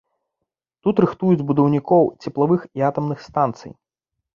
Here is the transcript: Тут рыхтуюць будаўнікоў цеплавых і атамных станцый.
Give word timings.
Тут 0.87 1.01
рыхтуюць 1.05 1.47
будаўнікоў 1.53 2.03
цеплавых 2.21 2.61
і 2.77 2.91
атамных 2.93 3.19
станцый. 3.31 3.71